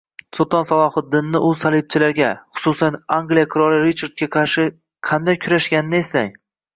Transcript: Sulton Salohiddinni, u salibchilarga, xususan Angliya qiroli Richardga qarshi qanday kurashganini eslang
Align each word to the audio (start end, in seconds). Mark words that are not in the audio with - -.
Sulton 0.35 0.63
Salohiddinni, 0.67 1.41
u 1.49 1.49
salibchilarga, 1.63 2.29
xususan 2.59 2.97
Angliya 3.17 3.49
qiroli 3.51 3.77
Richardga 3.83 4.29
qarshi 4.37 4.65
qanday 5.11 5.39
kurashganini 5.45 6.01
eslang 6.07 6.33